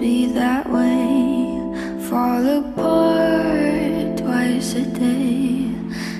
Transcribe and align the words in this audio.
be 0.00 0.24
that 0.32 0.66
way. 0.66 1.60
Fall 2.08 2.46
apart 2.58 4.16
twice 4.16 4.74
a 4.74 4.86
day. 4.86 5.70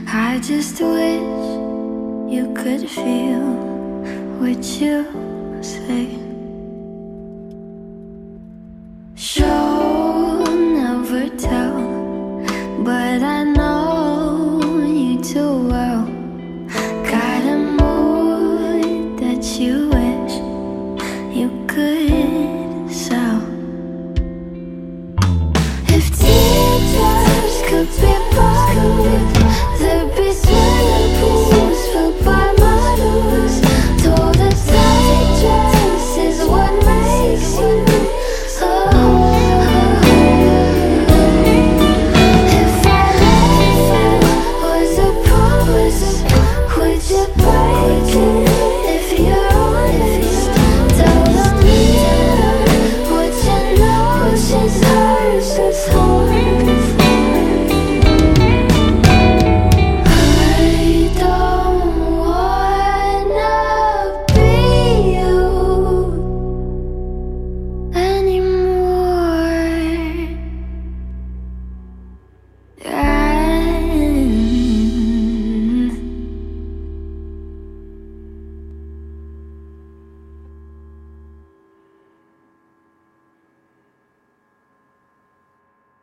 I 0.07 0.39
just 0.41 0.79
wish 0.83 1.41
you 2.35 2.53
could 2.55 2.87
feel 2.91 3.47
what 4.39 4.63
you 4.79 4.99
say. 5.63 6.09
Show, 9.15 10.45
never 10.81 11.31
tell, 11.39 11.81
but 12.85 13.23
I 13.23 13.45
know 13.45 14.61
you 14.85 15.23
too 15.23 15.69
well. 15.69 16.20